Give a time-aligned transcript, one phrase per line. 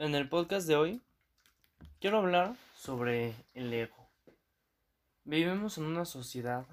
[0.00, 1.02] En el podcast de hoy
[2.00, 4.08] quiero hablar sobre el ego.
[5.24, 6.64] Vivimos en una sociedad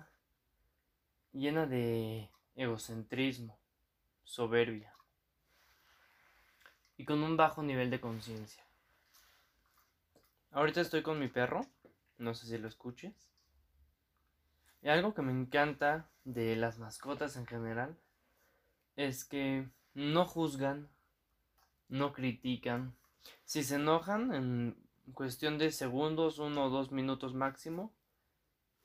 [1.33, 3.59] llena de egocentrismo,
[4.23, 4.93] soberbia
[6.95, 8.63] y con un bajo nivel de conciencia.
[10.51, 11.65] Ahorita estoy con mi perro,
[12.17, 13.13] no sé si lo escuches.
[14.81, 17.97] Y algo que me encanta de las mascotas en general
[18.95, 20.87] es que no juzgan,
[21.89, 22.95] no critican,
[23.45, 24.75] si se enojan en
[25.13, 27.93] cuestión de segundos, uno o dos minutos máximo,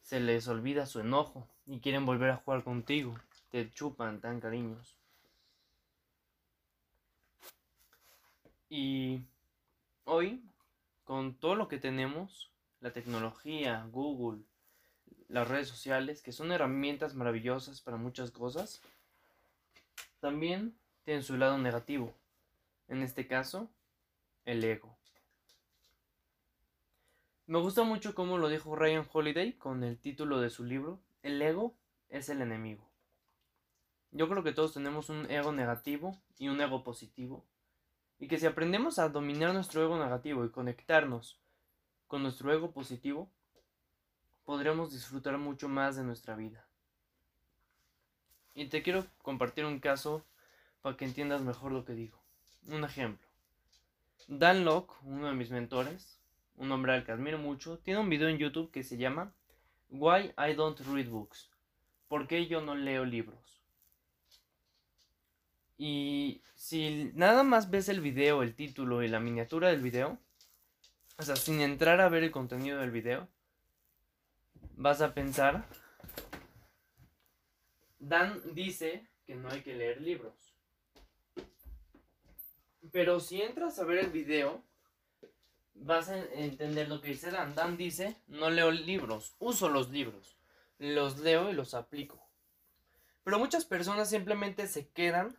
[0.03, 3.17] se les olvida su enojo y quieren volver a jugar contigo.
[3.51, 4.97] Te chupan tan cariños.
[8.69, 9.21] Y
[10.05, 10.43] hoy,
[11.05, 14.43] con todo lo que tenemos, la tecnología, Google,
[15.29, 18.81] las redes sociales, que son herramientas maravillosas para muchas cosas,
[20.21, 22.15] también tienen su lado negativo.
[22.89, 23.71] En este caso,
[24.45, 24.97] el ego.
[27.47, 31.41] Me gusta mucho cómo lo dijo Ryan Holiday con el título de su libro, El
[31.43, 31.75] ego
[32.09, 32.89] es el enemigo.
[34.11, 37.45] Yo creo que todos tenemos un ego negativo y un ego positivo.
[38.19, 41.39] Y que si aprendemos a dominar nuestro ego negativo y conectarnos
[42.09, 43.31] con nuestro ego positivo,
[44.45, 46.67] podremos disfrutar mucho más de nuestra vida.
[48.55, 50.25] Y te quiero compartir un caso
[50.83, 52.19] para que entiendas mejor lo que digo.
[52.69, 53.32] Un ejemplo.
[54.29, 56.19] Dan Locke, uno de mis mentores,
[56.57, 59.35] un hombre al que admiro mucho, tiene un video en YouTube que se llama
[59.91, 61.51] Why I Don't Read Books.
[62.09, 63.63] ¿Por qué yo no leo libros?
[65.79, 70.19] Y si nada más ves el video, el título y la miniatura del video,
[71.19, 73.29] o sea, sin entrar a ver el contenido del video,
[74.77, 75.67] vas a pensar,
[77.99, 80.52] Dan dice que no hay que leer libros.
[82.93, 84.63] Pero si entras a ver el video,
[85.75, 87.55] vas a entender lo que dice Dan.
[87.55, 90.37] Dan dice, no leo libros, uso los libros.
[90.79, 92.23] Los leo y los aplico.
[93.25, 95.35] Pero muchas personas simplemente se quedan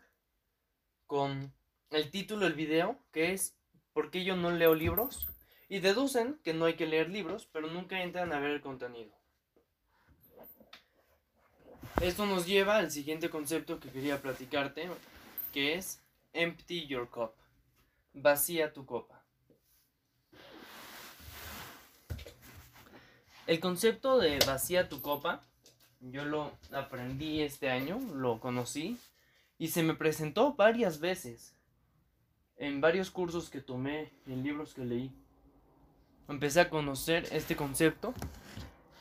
[1.06, 1.54] con
[1.92, 3.56] el título del video, que es
[3.94, 5.28] ¿Por qué yo no leo libros?
[5.70, 9.12] Y deducen que no hay que leer libros, pero nunca entran a ver el contenido.
[12.02, 14.90] Esto nos lleva al siguiente concepto que quería platicarte,
[15.54, 16.02] que es
[16.34, 17.34] Empty Your Cup.
[18.14, 19.24] Vacía tu copa.
[23.46, 25.42] El concepto de vacía tu copa,
[26.00, 28.98] yo lo aprendí este año, lo conocí
[29.58, 31.56] y se me presentó varias veces
[32.58, 35.12] en varios cursos que tomé en libros que leí.
[36.30, 38.14] Empecé a conocer este concepto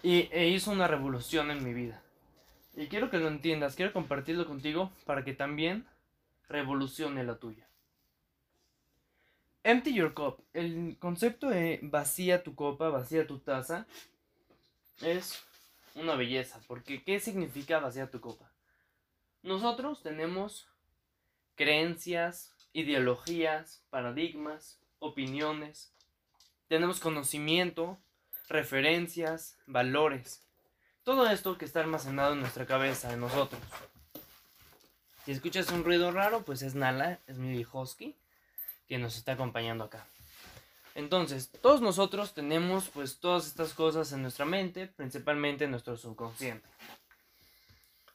[0.02, 2.02] y e hizo una revolución en mi vida.
[2.74, 5.86] Y quiero que lo entiendas, quiero compartirlo contigo para que también
[6.48, 7.68] revolucione la tuya.
[9.64, 10.44] Empty your cup.
[10.52, 13.86] El concepto de vacía tu copa, vacía tu taza,
[15.00, 15.44] es
[15.94, 16.60] una belleza.
[16.66, 18.50] Porque, ¿qué significa vacía tu copa?
[19.42, 20.66] Nosotros tenemos
[21.54, 25.92] creencias, ideologías, paradigmas, opiniones.
[26.66, 27.98] Tenemos conocimiento,
[28.48, 30.42] referencias, valores.
[31.04, 33.60] Todo esto que está almacenado en nuestra cabeza, en nosotros.
[35.24, 38.16] Si escuchas un ruido raro, pues es Nala, es mi husky
[38.92, 40.06] que nos está acompañando acá.
[40.94, 46.69] Entonces, todos nosotros tenemos pues todas estas cosas en nuestra mente, principalmente en nuestro subconsciente.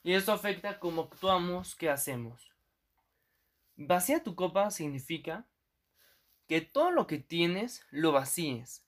[0.04, 2.54] Y esto afecta cómo actuamos, qué hacemos.
[3.76, 5.48] Vacía tu copa significa
[6.48, 8.86] que todo lo que tienes lo vacíes.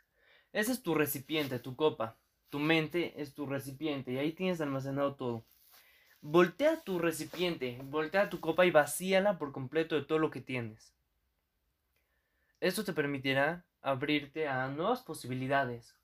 [0.54, 2.20] Ese es tu recipiente, tu copa.
[2.52, 5.44] Tu mente es tu recipiente y ahí tienes almacenado todo.
[6.22, 10.94] Voltea tu recipiente, voltea tu copa y vacíala por completo de todo lo que tienes.
[12.60, 15.96] Esto te permitirá abrirte a nuevas posibilidades.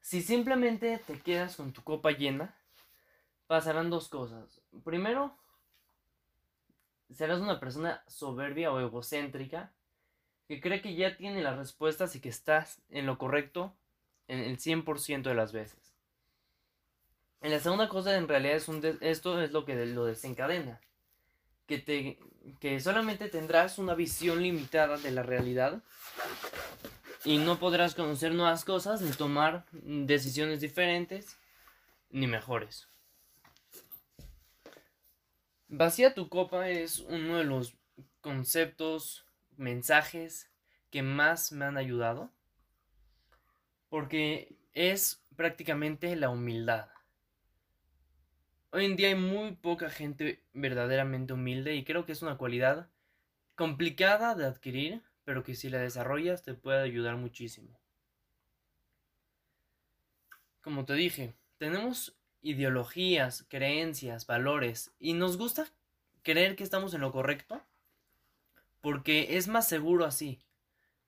[0.00, 2.56] Si simplemente te quedas con tu copa llena,
[3.46, 4.60] pasarán dos cosas.
[4.84, 5.36] Primero,
[7.12, 9.72] serás una persona soberbia o egocéntrica
[10.48, 13.76] que cree que ya tiene las respuestas y que estás en lo correcto
[14.26, 15.94] en el 100% de las veces.
[17.40, 18.56] En la segunda cosa, en realidad,
[19.00, 20.80] esto es lo que lo desencadena.
[21.70, 22.18] Que, te,
[22.58, 25.84] que solamente tendrás una visión limitada de la realidad
[27.24, 31.38] y no podrás conocer nuevas cosas ni tomar decisiones diferentes
[32.10, 32.88] ni mejores.
[35.68, 37.76] Vacía tu copa es uno de los
[38.20, 39.24] conceptos,
[39.56, 40.50] mensajes
[40.90, 42.32] que más me han ayudado
[43.88, 46.88] porque es prácticamente la humildad.
[48.72, 52.88] Hoy en día hay muy poca gente verdaderamente humilde y creo que es una cualidad
[53.56, 57.80] complicada de adquirir, pero que si la desarrollas te puede ayudar muchísimo.
[60.62, 65.66] Como te dije, tenemos ideologías, creencias, valores y nos gusta
[66.22, 67.60] creer que estamos en lo correcto
[68.80, 70.38] porque es más seguro así.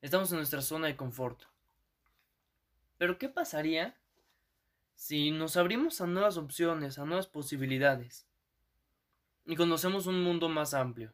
[0.00, 1.44] Estamos en nuestra zona de confort.
[2.98, 3.94] Pero ¿qué pasaría
[4.94, 8.26] si nos abrimos a nuevas opciones, a nuevas posibilidades
[9.44, 11.12] y conocemos un mundo más amplio?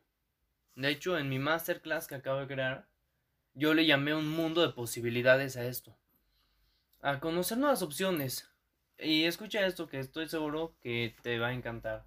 [0.75, 2.87] De hecho, en mi masterclass que acabo de crear,
[3.55, 5.97] yo le llamé un mundo de posibilidades a esto.
[7.01, 8.49] A conocer nuevas opciones.
[8.99, 12.07] Y escucha esto que estoy seguro que te va a encantar.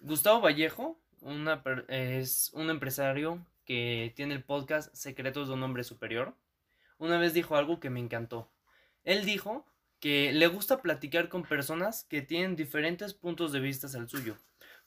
[0.00, 6.34] Gustavo Vallejo una, es un empresario que tiene el podcast Secretos de un Hombre Superior.
[6.98, 8.50] Una vez dijo algo que me encantó.
[9.04, 9.66] Él dijo
[10.00, 14.36] que le gusta platicar con personas que tienen diferentes puntos de vista al suyo,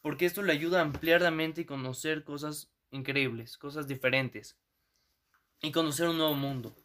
[0.01, 4.57] porque esto le ayuda a ampliar la mente y conocer cosas increíbles, cosas diferentes
[5.61, 6.75] y conocer un nuevo mundo.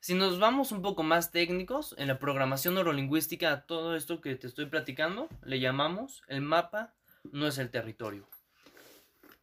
[0.00, 4.48] Si nos vamos un poco más técnicos, en la programación neurolingüística, todo esto que te
[4.48, 6.92] estoy platicando, le llamamos el mapa
[7.30, 8.28] no es el territorio.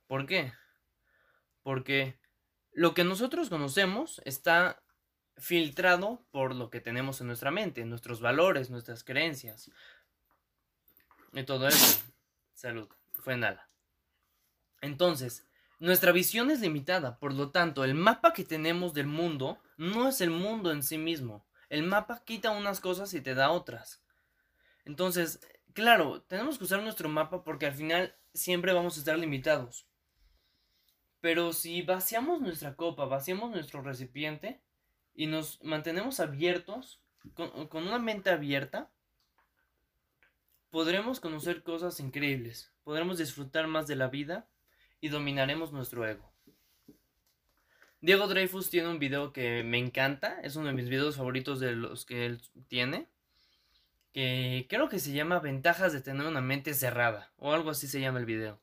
[0.07, 0.51] ¿Por qué?
[1.63, 2.19] Porque
[2.73, 4.83] lo que nosotros conocemos está
[5.39, 9.71] filtrado por lo que tenemos en nuestra mente, nuestros valores, nuestras creencias.
[11.33, 12.01] Y todo eso.
[12.53, 12.89] Salud.
[13.13, 13.69] Fue nada.
[14.81, 15.45] Entonces,
[15.79, 20.21] nuestra visión es limitada, por lo tanto, el mapa que tenemos del mundo no es
[20.21, 21.45] el mundo en sí mismo.
[21.69, 24.01] El mapa quita unas cosas y te da otras.
[24.85, 25.39] Entonces,
[25.73, 29.87] claro, tenemos que usar nuestro mapa porque al final siempre vamos a estar limitados.
[31.21, 34.61] Pero si vaciamos nuestra copa, vaciamos nuestro recipiente
[35.19, 37.01] y nos mantenemos abiertos,
[37.33, 38.89] con, una mente abierta,
[40.69, 44.47] podremos conocer cosas increíbles, podremos disfrutar más de la vida
[45.01, 46.31] y dominaremos nuestro ego.
[47.99, 51.73] Diego Dreyfus tiene un video que me encanta, es uno de mis videos favoritos de
[51.73, 53.09] los que él tiene,
[54.13, 57.99] que creo que se llama Ventajas de tener una mente cerrada, o algo así se
[57.99, 58.61] llama el video.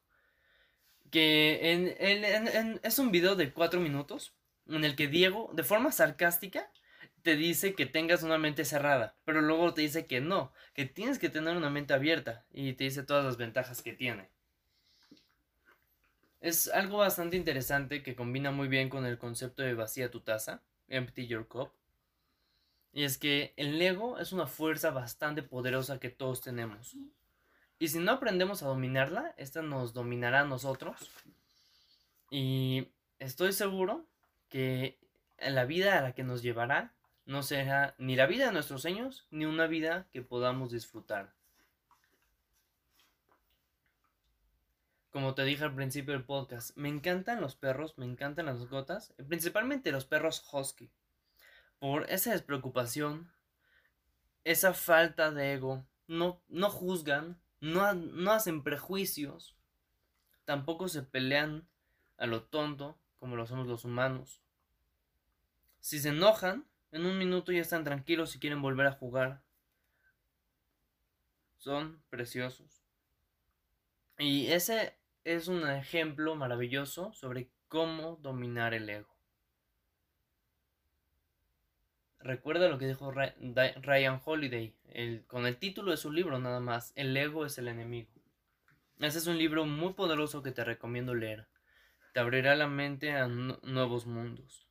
[1.11, 4.33] Que es un video de cuatro minutos
[4.69, 6.71] en el que Diego, de forma sarcástica,
[7.23, 11.19] te dice que tengas una mente cerrada, pero luego te dice que no, que tienes
[11.19, 14.29] que tener una mente abierta y te dice todas las ventajas que tiene.
[16.41, 20.63] Es algo bastante interesante que combina muy bien con el concepto de vacía tu taza,
[20.89, 21.73] empty your cup.
[22.93, 26.95] Y es que el ego es una fuerza bastante poderosa que todos tenemos.
[27.79, 31.11] Y si no aprendemos a dominarla, esta nos dominará a nosotros.
[32.31, 34.07] Y estoy seguro
[34.49, 34.99] que
[35.39, 36.93] la vida a la que nos llevará
[37.25, 41.37] no será ni la vida de nuestros sueños, ni una vida que podamos disfrutar.
[45.17, 49.15] como te dije al principio del podcast, me encantan los perros, me encantan las gotas,
[49.29, 50.91] principalmente los perros husky,
[51.79, 53.33] por esa despreocupación,
[54.45, 59.57] esa falta de ego, no, no juzgan, no, no hacen prejuicios,
[60.45, 61.67] tampoco se pelean
[62.19, 64.41] a lo tonto, como lo hacemos los humanos.
[65.81, 69.43] Si se enojan, en un minuto ya están tranquilos y quieren volver a jugar.
[71.57, 72.83] Son preciosos.
[74.19, 79.15] Y ese es un ejemplo maravilloso sobre cómo dominar el ego.
[82.21, 84.75] Recuerda lo que dijo Ryan Holiday
[85.27, 88.11] con el título de su libro nada más, El ego es el enemigo.
[88.99, 91.47] Ese es un libro muy poderoso que te recomiendo leer.
[92.17, 94.66] Te abrirá la mente a nuevos mundos.